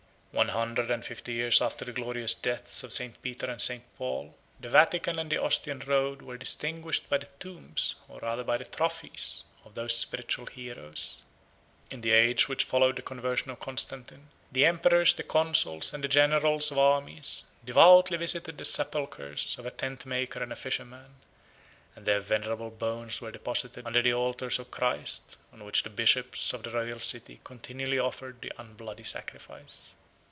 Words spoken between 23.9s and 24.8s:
the altars of